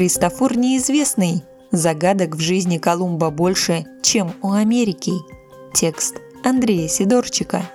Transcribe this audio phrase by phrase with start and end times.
[0.00, 1.42] Христофор неизвестный.
[1.72, 5.12] Загадок в жизни Колумба больше, чем у Америки.
[5.74, 7.70] Текст Андрея Сидорчика.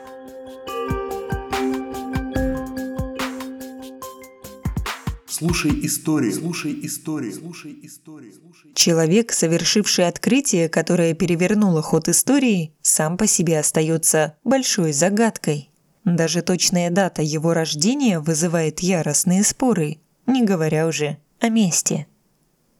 [5.27, 8.33] Слушай истории, слушай истории, слушай истории.
[8.73, 15.69] Человек, совершивший открытие, которое перевернуло ход истории, сам по себе остается большой загадкой.
[16.05, 22.07] Даже точная дата его рождения вызывает яростные споры, не говоря уже о месте.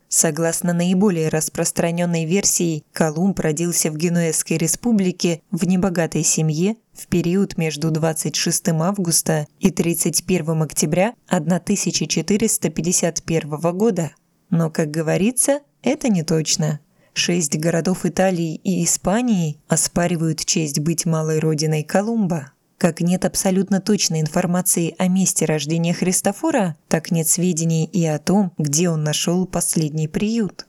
[0.07, 7.89] Согласно наиболее распространенной версии, Колумб родился в Генуэзской республике в небогатой семье в период между
[7.91, 14.11] 26 августа и 31 октября 1451 года.
[14.49, 16.79] Но, как говорится, это не точно.
[17.13, 22.51] Шесть городов Италии и Испании оспаривают честь быть малой родиной Колумба.
[22.77, 28.51] Как нет абсолютно точной информации о месте рождения Христофора, так нет сведений и о том,
[28.57, 30.65] где он нашел последний приют.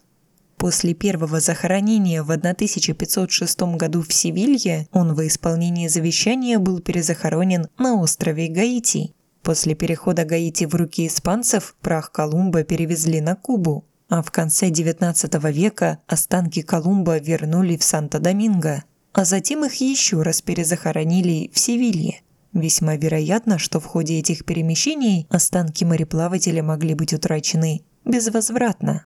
[0.57, 8.01] После первого захоронения в 1506 году в Севилье он во исполнении завещания был перезахоронен на
[8.01, 9.13] острове Гаити.
[9.43, 15.53] После перехода Гаити в руки испанцев прах Колумба перевезли на Кубу, а в конце XIX
[15.53, 18.83] века останки Колумба вернули в Санто-Доминго–
[19.17, 22.21] а затем их еще раз перезахоронили в Севилье.
[22.53, 29.07] Весьма вероятно, что в ходе этих перемещений останки мореплавателя могли быть утрачены безвозвратно.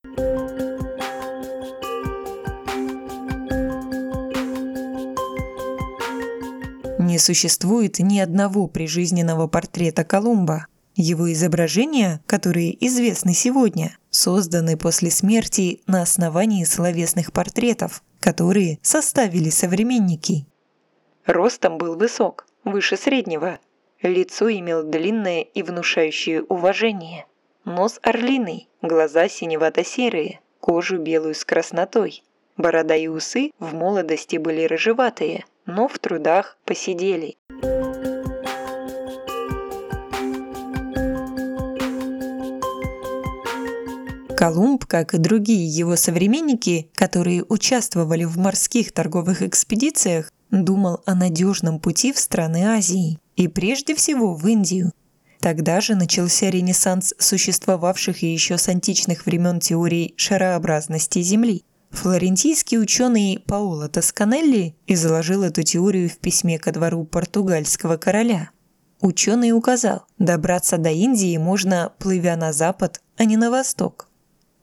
[6.98, 10.66] Не существует ни одного прижизненного портрета Колумба.
[10.96, 20.46] Его изображения, которые известны сегодня, созданы после смерти на основании словесных портретов, которые составили современники.
[21.26, 23.60] Ростом был высок, выше среднего.
[24.02, 27.26] Лицо имел длинное и внушающее уважение.
[27.66, 32.24] Нос орлиный, глаза синевато-серые, кожу белую с краснотой.
[32.58, 37.38] Борода и усы в молодости были рыжеватые, но в трудах посидели.
[44.40, 51.78] Колумб, как и другие его современники, которые участвовали в морских торговых экспедициях, думал о надежном
[51.82, 54.94] пути в страны Азии и прежде всего в Индию.
[55.42, 61.66] Тогда же начался ренессанс существовавших еще с античных времен теорий шарообразности Земли.
[61.90, 68.52] Флорентийский ученый Паоло Тосканелли изложил эту теорию в письме ко двору португальского короля.
[69.02, 74.09] Ученый указал, добраться до Индии можно, плывя на запад, а не на восток.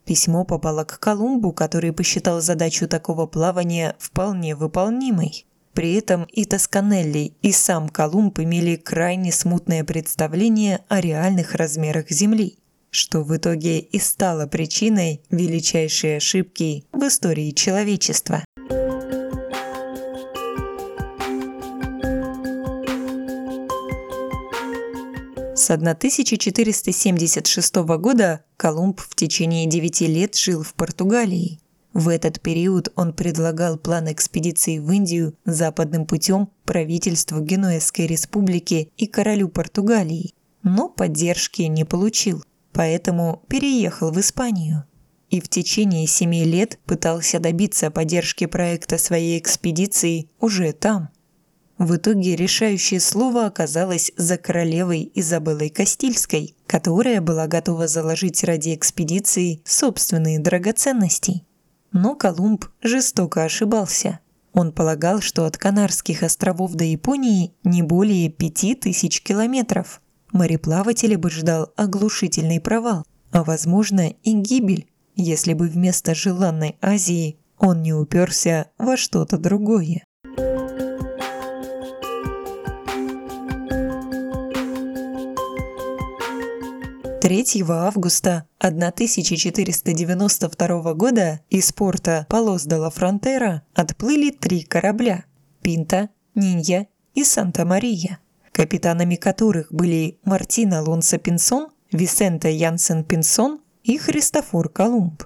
[0.07, 5.45] Письмо попало к Колумбу, который посчитал задачу такого плавания вполне выполнимой.
[5.73, 12.57] При этом и Тосканелли, и сам Колумб имели крайне смутное представление о реальных размерах Земли,
[12.89, 18.45] что в итоге и стало причиной величайшей ошибки в истории человечества.
[25.57, 31.59] С 1476 года Колумб в течение 9 лет жил в Португалии.
[31.93, 39.07] В этот период он предлагал план экспедиции в Индию западным путем правительству Генуэзской республики и
[39.07, 44.83] королю Португалии, но поддержки не получил, поэтому переехал в Испанию.
[45.31, 51.09] И в течение семи лет пытался добиться поддержки проекта своей экспедиции уже там–
[51.77, 59.61] в итоге решающее слово оказалось за королевой Изабеллой Кастильской, которая была готова заложить ради экспедиции
[59.63, 61.43] собственные драгоценности.
[61.91, 64.19] Но Колумб жестоко ошибался.
[64.53, 70.01] Он полагал, что от Канарских островов до Японии не более пяти тысяч километров.
[70.31, 77.83] Мореплавателя бы ждал оглушительный провал, а возможно и гибель, если бы вместо желанной Азии он
[77.83, 80.06] не уперся во что-то другое.
[87.27, 95.25] 3 августа 1492 года из порта Палос де ла Фронтера отплыли три корабля–
[95.61, 98.19] Пинта, Нинья и Санта-Мария,
[98.53, 105.25] капитанами которых были Мартина Лонсо Пинсон, Висенте Янсен Пинсон и Христофор Колумб.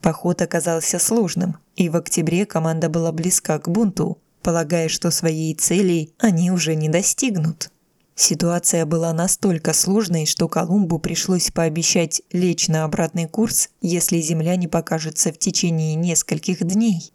[0.00, 6.14] Поход оказался сложным, и в октябре команда была близка к бунту, полагая, что своей цели
[6.18, 7.70] они уже не достигнут.
[8.16, 14.68] Ситуация была настолько сложной, что Колумбу пришлось пообещать лечь на обратный курс, если Земля не
[14.68, 17.12] покажется в течение нескольких дней.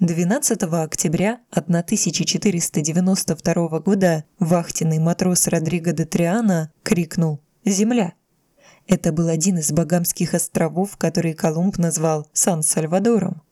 [0.00, 8.14] 12 октября 1492 года вахтенный матрос Родриго де Триана крикнул «Земля!».
[8.86, 13.42] Это был один из Багамских островов, который Колумб назвал Сан-Сальвадором.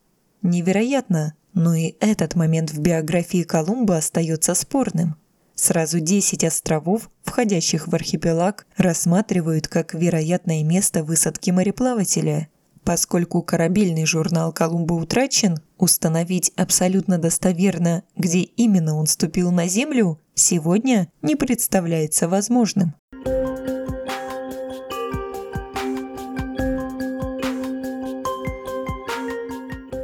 [0.41, 5.17] Невероятно, но и этот момент в биографии Колумба остается спорным.
[5.61, 12.49] Сразу 10 островов, входящих в архипелаг, рассматривают как вероятное место высадки мореплавателя.
[12.85, 21.09] Поскольку корабельный журнал Колумба утрачен, установить абсолютно достоверно, где именно он ступил на Землю, сегодня
[21.23, 22.95] не представляется возможным.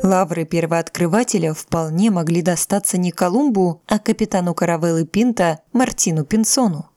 [0.04, 6.90] Лавры первооткрывателя вполне могли достаться не Колумбу, а капитану каравеллы Пинта Мартину Пинсону.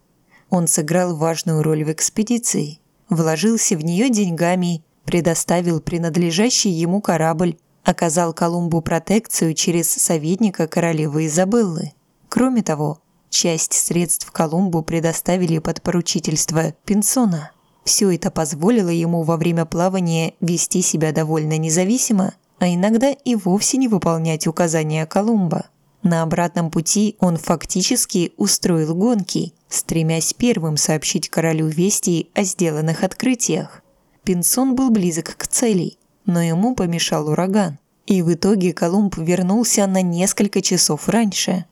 [0.49, 7.55] Он сыграл важную роль в экспедиции, вложился в нее деньгами, предоставил принадлежащий ему корабль,
[7.85, 11.93] оказал Колумбу протекцию через советника королевы Изабеллы.
[12.27, 12.99] Кроме того,
[13.29, 17.51] часть средств Колумбу предоставили под поручительство Пинсона.
[17.85, 23.77] Все это позволило ему во время плавания вести себя довольно независимо– а иногда и вовсе
[23.77, 25.67] не выполнять указания Колумба.
[26.03, 33.81] На обратном пути он фактически устроил гонки, стремясь первым сообщить королю вести о сделанных открытиях.
[34.23, 40.01] Пинсон был близок к цели, но ему помешал ураган, и в итоге Колумб вернулся на
[40.01, 41.65] несколько часов раньше.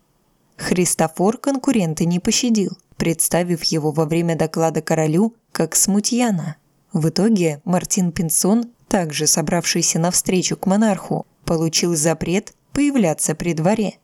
[0.58, 6.58] Христофор конкурента не пощадил, представив его во время доклада королю как смутьяна.
[6.94, 14.00] В итоге Мартин Пинсон также собравшийся навстречу к монарху, получил запрет появляться при дворе.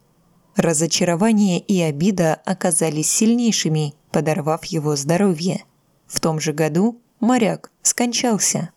[0.55, 5.63] Разочарование и обида оказались сильнейшими, подорвав его здоровье.
[6.07, 8.69] В том же году моряк скончался.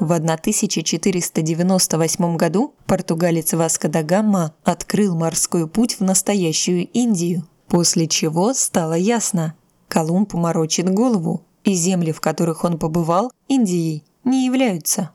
[0.00, 8.54] В 1498 году португалец Васко да Гамма открыл морской путь в настоящую Индию– После чего
[8.54, 9.54] стало ясно,
[9.88, 15.10] Колумб морочит голову, и земли, в которых он побывал, Индией не являются.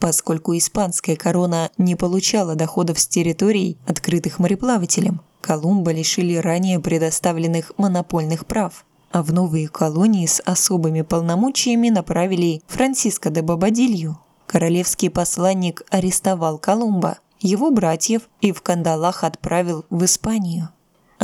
[0.00, 8.46] Поскольку испанская корона не получала доходов с территорий, открытых мореплавателям, Колумба лишили ранее предоставленных монопольных
[8.46, 14.18] прав, а в новые колонии с особыми полномочиями направили Франциско де Бабадилью.
[14.46, 20.70] Королевский посланник арестовал Колумба, его братьев и в кандалах отправил в Испанию.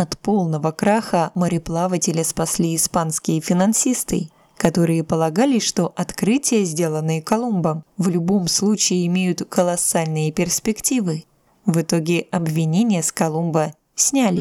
[0.01, 8.49] От полного краха мореплавателя спасли испанские финансисты, которые полагали, что открытия, сделанные Колумбом, в любом
[8.49, 11.25] случае имеют колоссальные перспективы.
[11.67, 14.41] В итоге обвинения с Колумба сняли.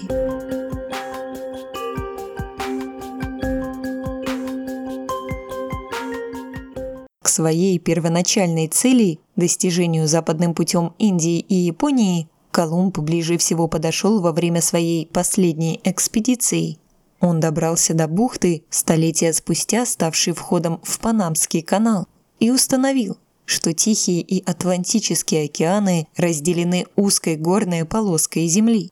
[7.22, 12.30] К своей первоначальной цели, достижению западным путем Индии и Японии,
[12.60, 16.78] Колумб ближе всего подошел во время своей последней экспедиции.
[17.22, 22.10] Он добрался до бухты, столетия спустя ставшей входом в Панамский канал,
[22.42, 23.16] и установил,
[23.46, 28.92] что Тихий и Атлантический океаны разделены узкой горной полоской земли.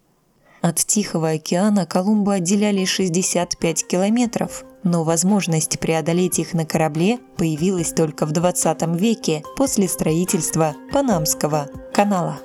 [0.62, 8.26] От Тихого океана Колумба отделяли 65 километров, но возможность преодолеть их на корабле появилась только
[8.26, 12.40] в 20 веке после строительства Панамского канала.